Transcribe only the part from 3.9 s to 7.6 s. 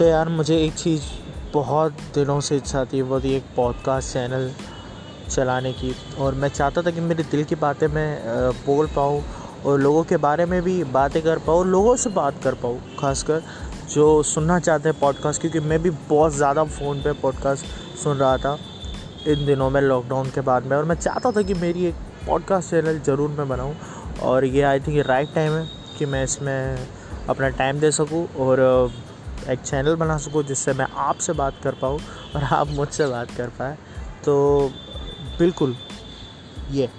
Channel चलाने की। और मैं चाहता था कि मेरे दिल की